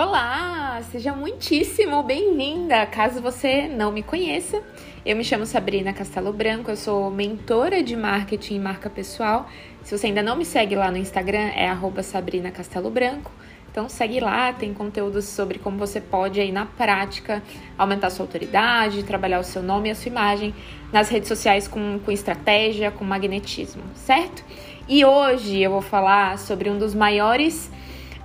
[0.00, 2.86] Olá, seja muitíssimo bem-vinda.
[2.86, 4.62] Caso você não me conheça,
[5.04, 9.50] eu me chamo Sabrina Castelo Branco, eu sou mentora de marketing e marca pessoal.
[9.82, 11.68] Se você ainda não me segue lá no Instagram, é
[12.04, 13.32] Sabrina Castelo Branco.
[13.72, 17.42] Então segue lá, tem conteúdos sobre como você pode aí na prática
[17.76, 20.54] aumentar sua autoridade, trabalhar o seu nome e a sua imagem
[20.92, 24.44] nas redes sociais com, com estratégia, com magnetismo, certo?
[24.88, 27.68] E hoje eu vou falar sobre um dos maiores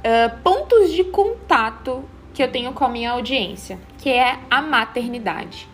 [0.03, 2.03] uh, pontos de contato
[2.33, 5.67] que eu tenho com a minha audiência, que é a maternidade.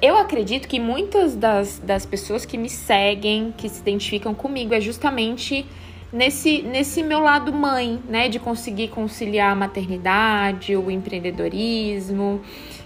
[0.00, 4.80] Eu acredito que muitas das, das pessoas que me seguem, que se identificam comigo, é
[4.80, 5.64] justamente
[6.12, 8.28] nesse, nesse meu lado mãe, né?
[8.28, 12.40] De conseguir conciliar a maternidade, o empreendedorismo.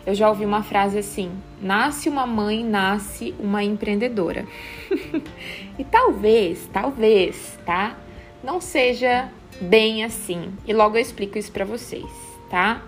[0.07, 4.47] Eu já ouvi uma frase assim: nasce uma mãe, nasce uma empreendedora.
[5.79, 7.97] e talvez, talvez, tá?
[8.45, 10.53] Não seja bem assim.
[10.67, 12.07] E logo eu explico isso para vocês,
[12.51, 12.83] tá?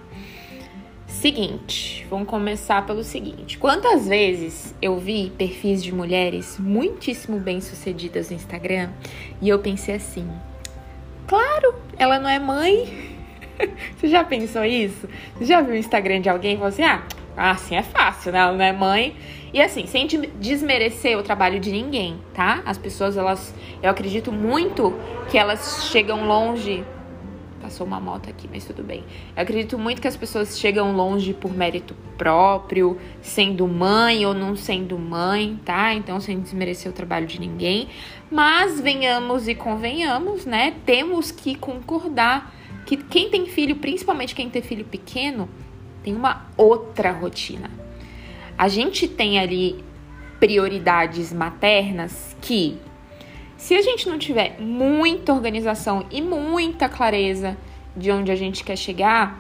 [1.06, 3.58] Seguinte, vamos começar pelo seguinte.
[3.58, 8.90] Quantas vezes eu vi perfis de mulheres muitíssimo bem-sucedidas no Instagram
[9.40, 10.30] e eu pensei assim:
[11.26, 13.16] claro, ela não é mãe.
[13.96, 15.08] Você já pensou isso?
[15.34, 17.02] Você já viu o Instagram de alguém e falou assim: ah,
[17.38, 18.38] assim é fácil, né?
[18.38, 19.16] Ela não é mãe.
[19.52, 22.62] E assim, sem desmerecer o trabalho de ninguém, tá?
[22.66, 24.94] As pessoas, elas, eu acredito muito
[25.30, 26.84] que elas chegam longe.
[27.60, 29.04] Passou uma moto aqui, mas tudo bem.
[29.36, 34.54] Eu acredito muito que as pessoas chegam longe por mérito próprio, sendo mãe ou não
[34.54, 35.94] sendo mãe, tá?
[35.94, 37.88] Então, sem desmerecer o trabalho de ninguém.
[38.30, 40.74] Mas venhamos e convenhamos, né?
[40.84, 42.54] Temos que concordar
[42.86, 45.48] que quem tem filho, principalmente quem tem filho pequeno,
[46.08, 47.70] tem uma outra rotina
[48.58, 49.84] a gente tem ali
[50.40, 52.76] prioridades maternas que,
[53.56, 57.56] se a gente não tiver muita organização e muita clareza
[57.96, 59.38] de onde a gente quer chegar,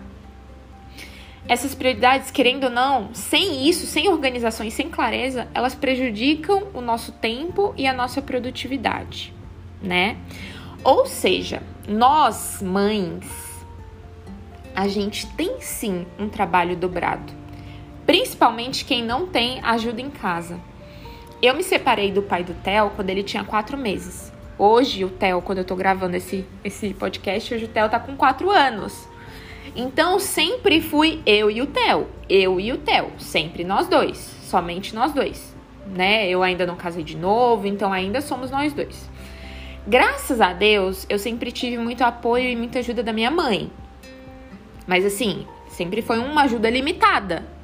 [1.48, 6.80] essas prioridades, querendo ou não, sem isso, sem organização e sem clareza, elas prejudicam o
[6.80, 9.34] nosso tempo e a nossa produtividade,
[9.82, 10.16] né?
[10.84, 13.47] Ou seja, nós, mães,
[14.78, 17.38] a gente tem sim um trabalho dobrado
[18.08, 20.58] principalmente quem não tem ajuda em casa.
[21.42, 24.32] Eu me separei do pai do Theo quando ele tinha quatro meses.
[24.56, 28.16] Hoje, o Theo, quando eu tô gravando esse, esse podcast, hoje o Theo tá com
[28.16, 29.06] quatro anos.
[29.76, 32.06] Então, sempre fui eu e o Theo.
[32.30, 33.12] Eu e o Theo.
[33.18, 34.16] Sempre nós dois.
[34.16, 35.54] Somente nós dois.
[35.86, 36.30] Né?
[36.30, 39.06] Eu ainda não casei de novo, então ainda somos nós dois.
[39.86, 43.70] Graças a Deus, eu sempre tive muito apoio e muita ajuda da minha mãe.
[44.88, 47.58] Mas assim, sempre foi uma ajuda limitada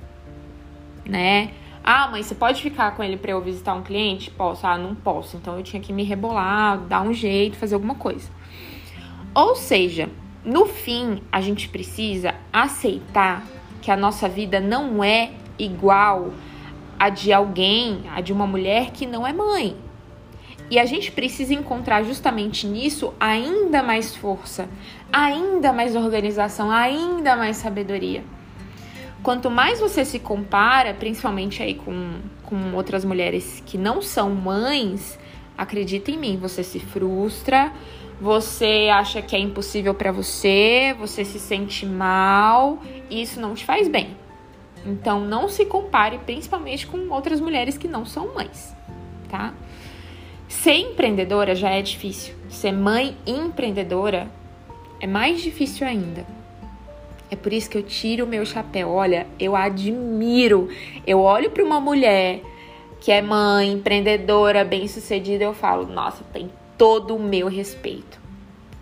[1.04, 1.50] né?
[1.82, 4.30] Ah, mãe, você pode ficar com ele para eu visitar um cliente?
[4.30, 4.66] Posso.
[4.66, 5.36] Ah, não posso.
[5.36, 8.30] Então eu tinha que me rebolar, dar um jeito, fazer alguma coisa.
[9.34, 10.08] Ou seja,
[10.44, 13.44] no fim, a gente precisa aceitar
[13.82, 16.32] que a nossa vida não é igual
[16.98, 19.76] a de alguém, a de uma mulher que não é mãe.
[20.70, 24.68] E a gente precisa encontrar justamente nisso ainda mais força,
[25.14, 28.24] ainda mais organização, ainda mais sabedoria
[29.24, 35.18] quanto mais você se compara, principalmente aí com, com outras mulheres que não são mães,
[35.56, 37.72] acredita em mim, você se frustra,
[38.20, 43.64] você acha que é impossível para você, você se sente mal, e isso não te
[43.64, 44.14] faz bem.
[44.84, 48.76] Então não se compare principalmente com outras mulheres que não são mães,
[49.30, 49.54] tá?
[50.46, 52.34] Ser empreendedora já é difícil.
[52.50, 54.30] Ser mãe empreendedora
[55.04, 56.24] é mais difícil ainda.
[57.30, 58.88] É por isso que eu tiro o meu chapéu.
[58.88, 60.70] Olha, eu admiro.
[61.06, 62.40] Eu olho para uma mulher
[63.02, 68.18] que é mãe, empreendedora, bem-sucedida, eu falo, nossa, tem todo o meu respeito.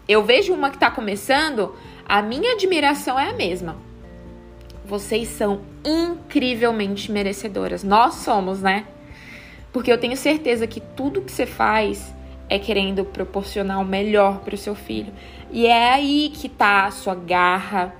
[0.09, 1.75] Eu vejo uma que está começando,
[2.09, 3.77] a minha admiração é a mesma.
[4.84, 7.83] Vocês são incrivelmente merecedoras.
[7.83, 8.87] Nós somos, né?
[9.72, 12.15] Porque eu tenho certeza que tudo que você faz
[12.52, 15.10] é querendo proporcionar o melhor para o seu filho.
[15.50, 17.97] E é aí que tá a sua garra,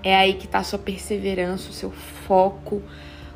[0.00, 2.80] é aí que está a sua perseverança, o seu foco.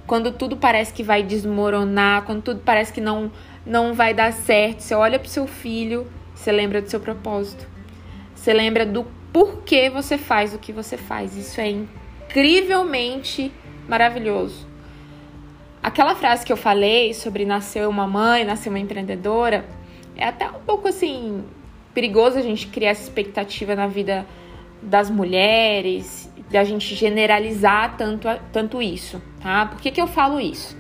[0.07, 3.33] Quando tudo parece que vai desmoronar, quando tudo parece que não,
[3.67, 6.07] não vai dar certo, você olha para o seu filho,
[6.37, 7.67] você lembra do seu propósito.
[8.33, 11.37] Você lembra do porquê você faz o que você faz.
[11.37, 13.51] Isso é incrivelmente
[13.89, 14.69] maravilhoso.
[15.83, 19.82] Aquela frase que eu falei sobre nascer uma mãe, nascer uma empreendedora,
[20.17, 21.45] é até um pouco assim
[21.95, 24.27] perigoso a gente criar essa expectativa na vida
[24.83, 29.67] das mulheres da gente generalizar tanto, tanto isso, tá?
[29.67, 30.77] Por que, que eu falo isso?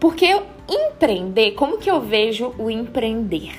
[0.00, 0.26] Porque
[0.68, 3.56] empreender, como que eu vejo o empreender?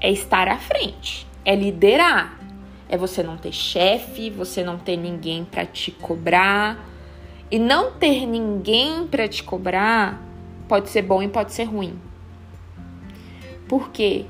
[0.00, 2.40] É estar à frente, é liderar,
[2.88, 6.88] é você não ter chefe, você não ter ninguém para te cobrar.
[7.50, 10.20] E não ter ninguém para te cobrar
[10.66, 11.98] pode ser bom e pode ser ruim.
[13.68, 14.26] Porque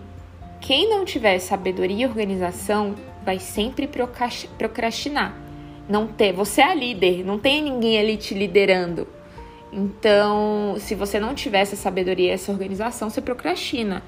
[0.60, 2.94] quem não tiver sabedoria e organização
[3.24, 3.88] vai sempre
[4.58, 5.34] procrastinar.
[5.88, 9.06] Não ter, você é a líder, não tem ninguém ali te liderando.
[9.72, 14.02] Então, se você não tiver essa sabedoria, essa organização, você procrastina.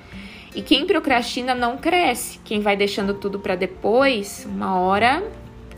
[0.55, 2.39] E quem procrastina não cresce.
[2.45, 5.23] Quem vai deixando tudo para depois, uma hora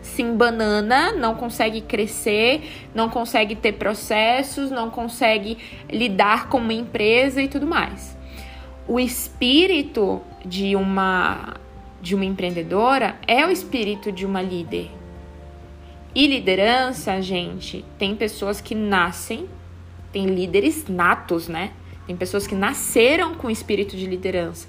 [0.03, 5.59] se embanana, não consegue crescer, não consegue ter processos, não consegue
[5.91, 8.18] lidar com uma empresa e tudo mais.
[8.89, 11.57] O espírito de uma
[12.01, 14.91] de uma empreendedora é o espírito de uma líder.
[16.15, 19.47] E liderança, gente, tem pessoas que nascem,
[20.11, 21.73] tem líderes natos, né?
[22.07, 24.67] Tem pessoas que nasceram com espírito de liderança.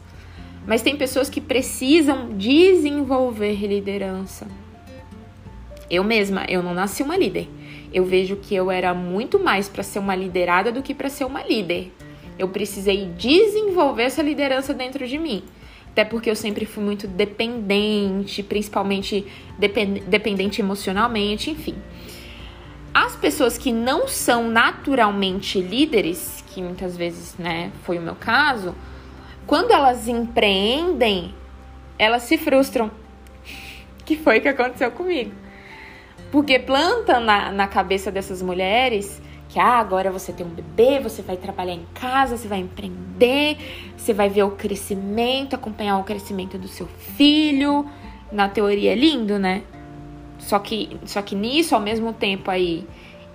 [0.67, 4.47] Mas tem pessoas que precisam desenvolver liderança.
[5.89, 7.47] Eu mesma, eu não nasci uma líder.
[7.93, 11.23] Eu vejo que eu era muito mais para ser uma liderada do que para ser
[11.23, 11.93] uma líder.
[12.39, 15.43] Eu precisei desenvolver essa liderança dentro de mim.
[15.91, 19.27] Até porque eu sempre fui muito dependente, principalmente
[20.07, 21.75] dependente emocionalmente, enfim.
[22.93, 28.73] As pessoas que não são naturalmente líderes, que muitas vezes, né, foi o meu caso,
[29.45, 31.35] quando elas empreendem,
[31.97, 32.89] elas se frustram.
[34.05, 35.31] Que foi o que aconteceu comigo.
[36.31, 41.23] Porque plantam na, na cabeça dessas mulheres que ah, agora você tem um bebê, você
[41.23, 43.57] vai trabalhar em casa, você vai empreender,
[43.97, 47.89] você vai ver o crescimento, acompanhar o crescimento do seu filho.
[48.31, 49.63] Na teoria é lindo, né?
[50.37, 52.87] Só que, só que nisso, ao mesmo tempo aí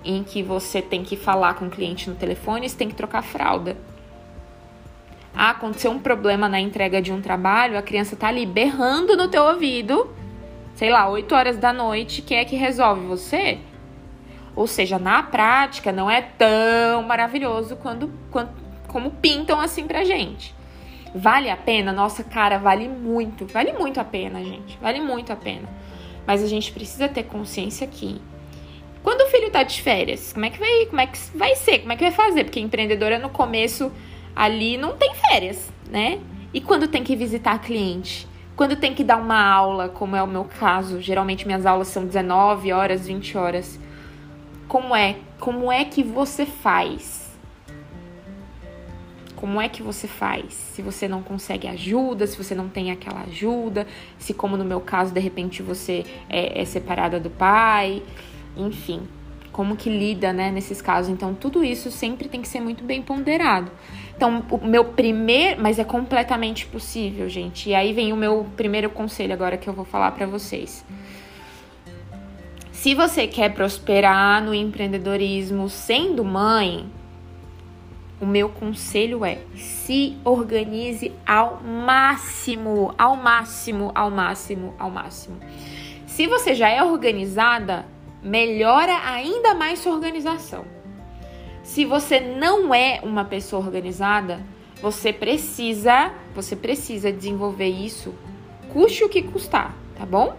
[0.05, 3.23] em que você tem que falar com o cliente no telefone, você tem que trocar
[3.23, 3.77] fralda.
[5.35, 9.27] Ah, aconteceu um problema na entrega de um trabalho, a criança tá ali berrando no
[9.27, 10.15] teu ouvido,
[10.77, 13.59] sei lá, 8 horas da noite, quem é que resolve você?
[14.57, 18.51] Ou seja, na prática não é tão maravilhoso quando, quando
[18.87, 20.55] como pintam assim pra gente.
[21.15, 21.93] Vale a pena?
[21.93, 23.47] Nossa, cara, vale muito.
[23.47, 24.79] Vale muito a pena, gente.
[24.81, 25.69] Vale muito a pena.
[26.27, 28.21] Mas a gente precisa ter consciência que
[29.03, 31.81] quando o filho tá de férias, como é que vai, como é que vai ser?
[31.81, 32.45] Como é que vai fazer?
[32.45, 33.93] Porque empreendedora no começo
[34.35, 36.19] ali não tem férias, né?
[36.55, 38.27] E quando tem que visitar cliente?
[38.57, 42.07] Quando tem que dar uma aula, como é o meu caso, geralmente minhas aulas são
[42.07, 43.79] 19 horas, 20 horas.
[44.69, 45.17] Como é?
[45.39, 47.25] Como é que você faz?
[49.37, 50.55] Como é que você faz?
[50.55, 53.87] Se você não consegue ajuda, se você não tem aquela ajuda,
[54.19, 58.03] se, como no meu caso, de repente você é, é separada do pai,
[58.57, 59.03] enfim,
[59.53, 61.13] como que lida, né, nesses casos.
[61.13, 63.71] Então, tudo isso sempre tem que ser muito bem ponderado.
[64.17, 67.69] Então, o meu primeiro, mas é completamente possível, gente.
[67.69, 70.85] E aí vem o meu primeiro conselho agora que eu vou falar para vocês.
[72.85, 76.85] Se você quer prosperar no empreendedorismo sendo mãe,
[78.21, 85.41] o meu conselho é: se organize ao máximo, ao máximo, ao máximo, ao máximo.
[86.07, 87.87] Se você já é organizada,
[88.23, 90.67] melhora ainda mais sua organização.
[91.63, 94.43] Se você não é uma pessoa organizada,
[94.83, 98.15] você precisa, você precisa desenvolver isso,
[98.75, 100.37] custe o que custar, tá bom?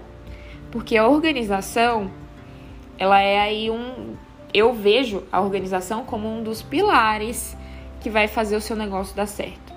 [0.70, 2.12] Porque a organização,
[2.98, 4.16] ela é aí um,
[4.54, 7.58] eu vejo a organização como um dos pilares
[8.00, 9.74] que vai fazer o seu negócio dar certo.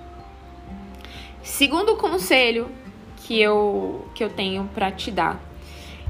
[1.41, 2.69] Segundo conselho
[3.17, 5.41] que eu, que eu tenho para te dar.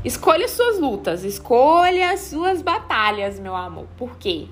[0.04, 3.88] Escolha suas lutas, escolha suas batalhas, meu amor.
[3.98, 4.48] Por quê?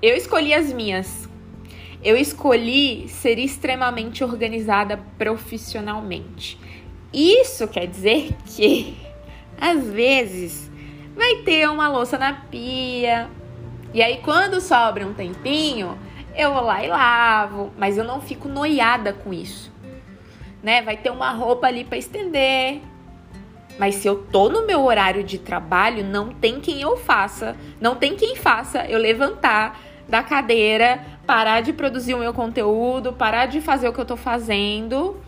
[0.00, 1.28] Eu escolhi as minhas.
[2.04, 6.58] Eu escolhi ser extremamente organizada profissionalmente.
[7.12, 8.96] Isso quer dizer que,
[9.58, 10.70] às vezes,
[11.16, 13.28] vai ter uma louça na pia.
[13.92, 15.98] E aí, quando sobra um tempinho,
[16.36, 19.72] eu vou lá e lavo, mas eu não fico noiada com isso.
[20.62, 20.82] Né?
[20.82, 22.82] Vai ter uma roupa ali para estender.
[23.78, 27.94] Mas se eu tô no meu horário de trabalho, não tem quem eu faça, não
[27.94, 33.60] tem quem faça eu levantar da cadeira, parar de produzir o meu conteúdo, parar de
[33.60, 35.20] fazer o que eu tô fazendo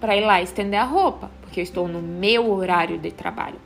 [0.00, 3.56] para ir lá estender a roupa, porque eu estou no meu horário de trabalho.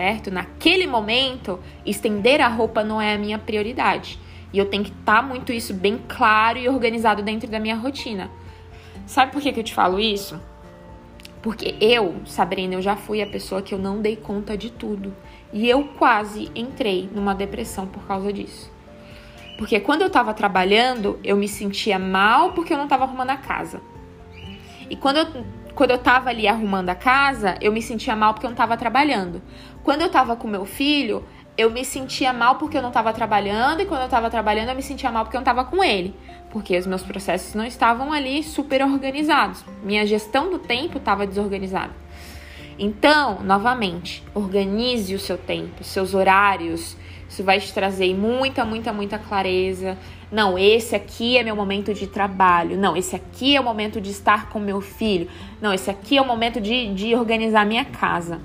[0.00, 0.30] Certo?
[0.30, 4.18] Naquele momento, estender a roupa não é a minha prioridade.
[4.50, 7.76] E eu tenho que estar tá muito isso bem claro e organizado dentro da minha
[7.76, 8.30] rotina.
[9.04, 10.40] Sabe por que, que eu te falo isso?
[11.42, 15.14] Porque eu, Sabrina, eu já fui a pessoa que eu não dei conta de tudo.
[15.52, 18.72] E eu quase entrei numa depressão por causa disso.
[19.58, 23.36] Porque quando eu tava trabalhando, eu me sentia mal porque eu não tava arrumando a
[23.36, 23.82] casa.
[24.88, 25.44] E quando eu
[25.80, 28.76] quando eu tava ali arrumando a casa, eu me sentia mal porque eu não tava
[28.76, 29.40] trabalhando.
[29.82, 31.24] Quando eu tava com meu filho,
[31.56, 34.74] eu me sentia mal porque eu não tava trabalhando, e quando eu tava trabalhando, eu
[34.74, 36.14] me sentia mal porque eu não tava com ele.
[36.50, 39.64] Porque os meus processos não estavam ali super organizados.
[39.82, 41.94] Minha gestão do tempo estava desorganizada.
[42.78, 46.94] Então, novamente, organize o seu tempo, seus horários.
[47.26, 49.96] Isso vai te trazer muita, muita, muita clareza.
[50.30, 52.78] Não, esse aqui é meu momento de trabalho.
[52.78, 55.28] Não, esse aqui é o momento de estar com meu filho.
[55.60, 58.40] Não, esse aqui é o momento de, de organizar minha casa.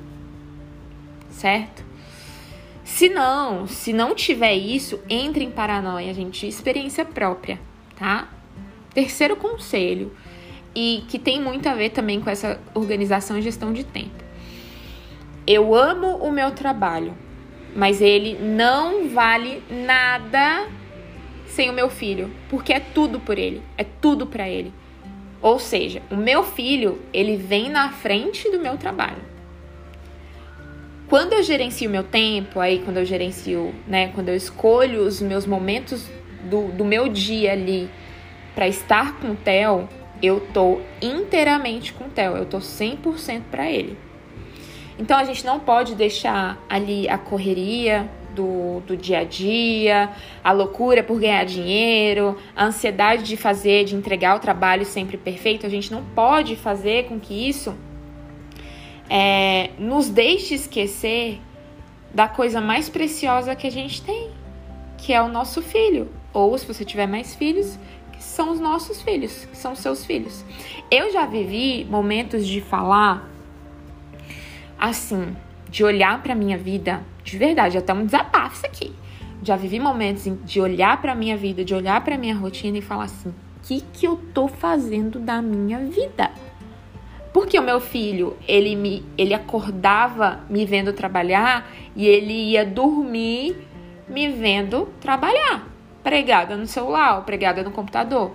[1.30, 1.86] Certo?
[2.84, 6.48] Se não, se não tiver isso, entre em paranoia, gente.
[6.48, 7.60] Experiência própria,
[7.96, 8.30] tá?
[8.94, 10.12] Terceiro conselho,
[10.74, 14.24] e que tem muito a ver também com essa organização e gestão de tempo.
[15.48, 17.14] Eu amo o meu trabalho,
[17.76, 20.68] mas ele não vale nada
[21.56, 24.74] sem o meu filho, porque é tudo por ele, é tudo para ele.
[25.42, 29.24] Ou seja, o meu filho, ele vem na frente do meu trabalho.
[31.08, 35.46] Quando eu gerencio meu tempo, aí quando eu gerencio, né, quando eu escolho os meus
[35.46, 36.10] momentos
[36.44, 37.90] do, do meu dia ali
[38.54, 39.88] para estar com o Theo,
[40.22, 43.98] eu tô inteiramente com o Theo, eu tô 100% para ele.
[45.00, 50.12] Então a gente não pode deixar ali a correria, do, do dia a dia,
[50.44, 55.66] a loucura por ganhar dinheiro, a ansiedade de fazer, de entregar o trabalho sempre perfeito,
[55.66, 57.76] a gente não pode fazer com que isso
[59.10, 61.40] é, nos deixe esquecer
[62.14, 64.30] da coisa mais preciosa que a gente tem,
[64.98, 66.10] que é o nosso filho.
[66.34, 67.80] Ou se você tiver mais filhos,
[68.12, 70.44] que são os nossos filhos, que são seus filhos.
[70.92, 73.30] Eu já vivi momentos de falar
[74.78, 75.36] assim,
[75.70, 78.94] de olhar para minha vida de verdade, até um desabafo isso aqui.
[79.44, 83.06] Já vivi momentos de olhar para minha vida, de olhar para minha rotina e falar
[83.06, 86.32] assim: o que, que eu tô fazendo da minha vida?
[87.34, 93.58] Porque o meu filho, ele me ele acordava me vendo trabalhar e ele ia dormir
[94.08, 95.68] me vendo trabalhar,
[96.04, 98.32] pregada no celular, ou pregada no computador.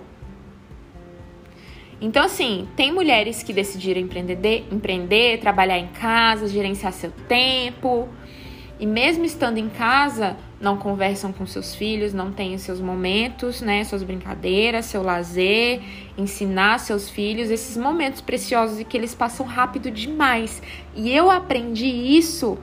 [2.01, 8.09] Então, assim, tem mulheres que decidiram empreender, empreender, trabalhar em casa, gerenciar seu tempo,
[8.81, 13.83] e mesmo estando em casa, não conversam com seus filhos, não têm seus momentos, né,
[13.83, 15.83] suas brincadeiras, seu lazer,
[16.17, 20.63] ensinar seus filhos esses momentos preciosos e que eles passam rápido demais.
[20.95, 22.57] E eu aprendi isso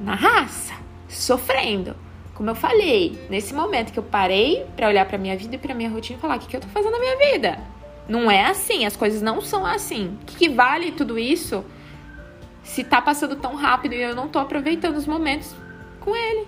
[0.00, 0.72] na raça,
[1.06, 1.94] sofrendo.
[2.32, 5.74] Como eu falei, nesse momento que eu parei para olhar para minha vida e para
[5.74, 7.60] minha rotina e falar o que, que eu tô fazendo na minha vida.
[8.08, 10.16] Não é assim, as coisas não são assim.
[10.22, 11.62] O que, que vale tudo isso?
[12.70, 15.56] Se tá passando tão rápido e eu não tô aproveitando os momentos
[15.98, 16.46] com ele.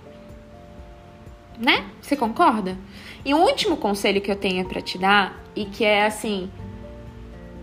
[1.58, 1.84] Né?
[2.00, 2.78] Você concorda?
[3.24, 6.48] E o último conselho que eu tenho para te dar e que é assim,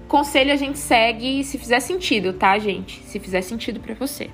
[0.10, 3.02] conselho a gente segue se fizer sentido, tá, gente?
[3.04, 4.30] Se fizer sentido para você.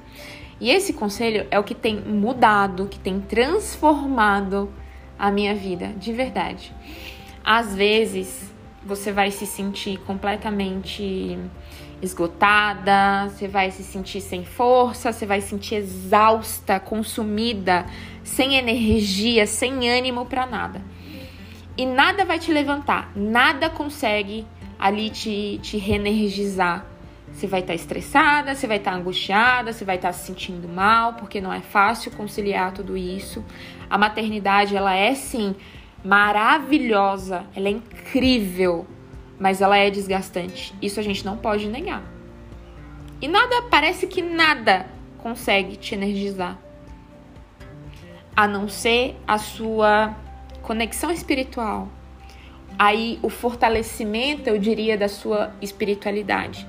[0.60, 4.74] E esse conselho é o que tem mudado, que tem transformado
[5.20, 6.74] a minha vida, de verdade.
[7.44, 8.52] Às vezes
[8.84, 11.38] você vai se sentir completamente
[12.06, 17.86] esgotada, você vai se sentir sem força, você vai se sentir exausta, consumida,
[18.24, 20.82] sem energia, sem ânimo para nada.
[21.78, 24.48] E nada vai te levantar, nada consegue
[24.80, 26.86] ali te, te reenergizar.
[27.34, 30.26] Você vai estar tá estressada, você vai estar tá angustiada, você vai estar tá se
[30.26, 33.44] sentindo mal, porque não é fácil conciliar tudo isso.
[33.90, 35.54] A maternidade, ela é sim
[36.04, 38.86] maravilhosa, ela é incrível,
[39.40, 40.74] mas ela é desgastante.
[40.82, 42.04] Isso a gente não pode negar.
[43.22, 44.86] E nada, parece que nada
[45.18, 46.58] consegue te energizar.
[48.36, 50.16] A não ser a sua
[50.62, 51.88] conexão espiritual.
[52.78, 56.68] Aí o fortalecimento, eu diria, da sua espiritualidade.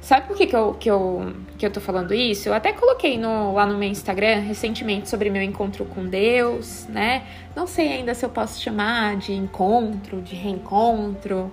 [0.00, 2.48] Sabe por que, que, eu, que, eu, que eu tô falando isso?
[2.48, 7.24] Eu até coloquei no, lá no meu Instagram recentemente sobre meu encontro com Deus, né?
[7.56, 11.52] Não sei ainda se eu posso chamar de encontro, de reencontro.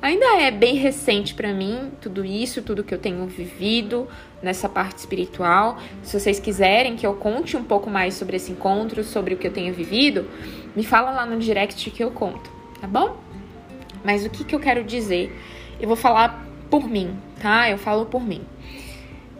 [0.00, 4.06] Ainda é bem recente para mim tudo isso, tudo que eu tenho vivido
[4.40, 5.78] nessa parte espiritual.
[6.04, 9.48] Se vocês quiserem que eu conte um pouco mais sobre esse encontro, sobre o que
[9.48, 10.30] eu tenho vivido,
[10.76, 12.48] me fala lá no direct que eu conto,
[12.80, 13.16] tá bom?
[14.04, 15.36] Mas o que, que eu quero dizer?
[15.80, 17.68] Eu vou falar por mim, tá?
[17.68, 18.42] Eu falo por mim.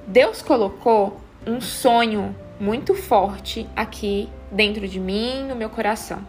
[0.09, 6.21] Deus colocou um sonho muito forte aqui dentro de mim, no meu coração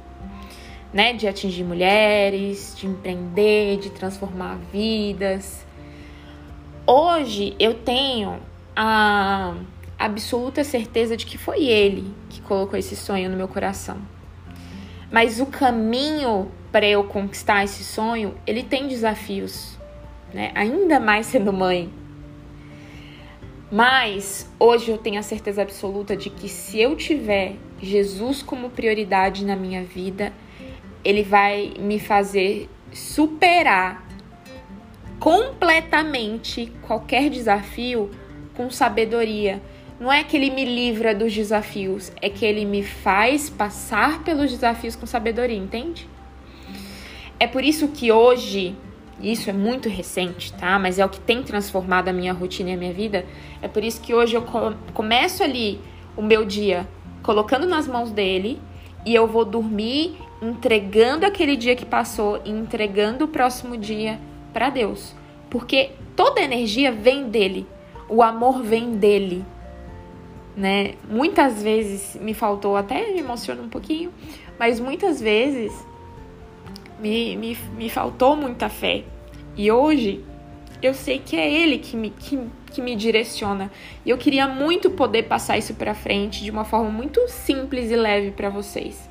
[0.93, 5.65] né, de atingir mulheres, de empreender, de transformar vidas.
[6.85, 8.39] Hoje eu tenho
[8.75, 9.55] a
[9.97, 13.97] absoluta certeza de que foi ele que colocou esse sonho no meu coração.
[15.11, 19.77] Mas o caminho para eu conquistar esse sonho, ele tem desafios.
[20.33, 20.51] né?
[20.53, 21.91] Ainda mais sendo mãe.
[23.71, 29.45] Mas hoje eu tenho a certeza absoluta de que se eu tiver Jesus como prioridade
[29.45, 30.33] na minha vida,
[31.03, 34.07] ele vai me fazer superar
[35.19, 38.09] completamente qualquer desafio
[38.55, 39.61] com sabedoria.
[39.99, 44.49] Não é que ele me livra dos desafios, é que ele me faz passar pelos
[44.49, 46.07] desafios com sabedoria, entende?
[47.37, 48.75] É por isso que hoje
[49.21, 50.79] isso é muito recente, tá?
[50.79, 53.25] Mas é o que tem transformado a minha rotina e a minha vida.
[53.61, 54.43] É por isso que hoje eu
[54.93, 55.79] começo ali
[56.15, 56.87] o meu dia
[57.21, 58.61] colocando nas mãos dele
[59.05, 64.19] e eu vou dormir entregando aquele dia que passou e entregando o próximo dia
[64.53, 65.15] para Deus.
[65.49, 67.67] Porque toda energia vem dele.
[68.07, 69.45] O amor vem dele.
[70.55, 70.95] Né?
[71.09, 74.11] Muitas vezes me faltou, até me emociona um pouquinho,
[74.57, 75.71] mas muitas vezes
[76.99, 79.03] me, me, me faltou muita fé.
[79.55, 80.23] E hoje
[80.81, 82.39] eu sei que é Ele que me, que,
[82.71, 83.71] que me direciona.
[84.05, 87.95] E eu queria muito poder passar isso para frente de uma forma muito simples e
[87.95, 89.08] leve para vocês.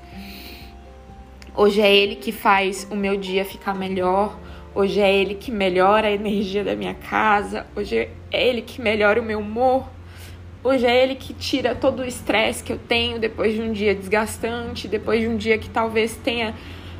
[1.60, 4.38] Hoje é Ele que faz o meu dia ficar melhor.
[4.72, 7.66] Hoje é Ele que melhora a energia da minha casa.
[7.74, 9.88] Hoje é Ele que melhora o meu humor.
[10.62, 13.92] Hoje é Ele que tira todo o estresse que eu tenho depois de um dia
[13.92, 16.54] desgastante, depois de um dia que talvez tenha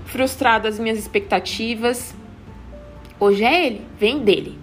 [0.07, 2.13] frustrado as minhas expectativas.
[3.21, 4.59] Hoje é Ele, vem dele.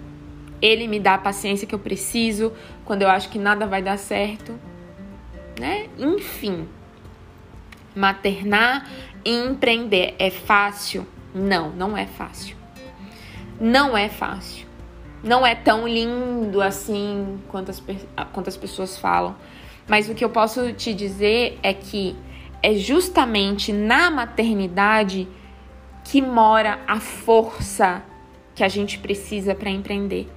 [0.60, 2.52] Ele me dá a paciência que eu preciso
[2.84, 4.60] quando eu acho que nada vai dar certo,
[5.58, 5.86] né?
[5.98, 6.68] Enfim,
[7.96, 8.88] maternar
[9.24, 11.06] e empreender é fácil?
[11.34, 12.56] Não, não é fácil.
[13.60, 14.66] Não é fácil.
[15.24, 17.82] Não é tão lindo assim quantas,
[18.32, 19.34] quantas pessoas falam.
[19.88, 22.14] Mas o que eu posso te dizer é que
[22.62, 25.26] é justamente na maternidade
[26.04, 28.02] que mora a força
[28.54, 30.28] que a gente precisa para empreender.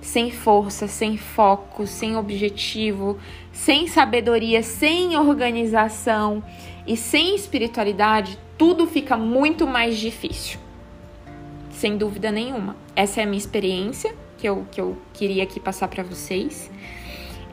[0.00, 3.18] Sem força, sem foco, sem objetivo,
[3.52, 6.42] sem sabedoria, sem organização
[6.86, 10.58] e sem espiritualidade, tudo fica muito mais difícil.
[11.70, 12.76] Sem dúvida nenhuma.
[12.94, 16.70] Essa é a minha experiência que eu, que eu queria aqui passar para vocês.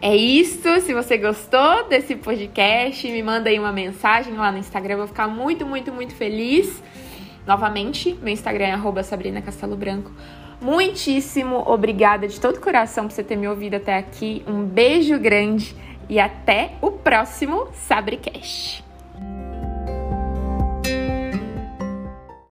[0.01, 0.81] É isso.
[0.81, 4.93] Se você gostou desse podcast, me manda aí uma mensagem lá no Instagram.
[4.93, 6.81] Eu vou ficar muito, muito, muito feliz.
[7.45, 10.11] Novamente, meu Instagram é Sabrina Castelo Branco.
[10.59, 14.43] Muitíssimo obrigada de todo coração por você ter me ouvido até aqui.
[14.47, 15.75] Um beijo grande
[16.09, 18.86] e até o próximo Sabrecast.